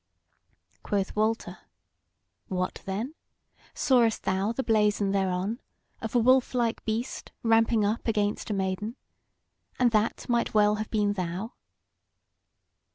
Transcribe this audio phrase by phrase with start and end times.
[0.81, 1.59] Quoth Walter:
[2.47, 3.13] "What then!
[3.75, 5.61] Sawest thou the blazon thereon,
[6.01, 8.95] of a wolf like beast ramping up against a maiden?
[9.77, 11.53] And that might well have been thou."